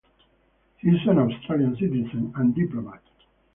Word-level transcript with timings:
He 0.79 0.89
is 0.89 1.01
an 1.07 1.19
Australian 1.19 1.75
citizen 1.75 2.33
and 2.35 2.55
diplomat. 2.55 3.03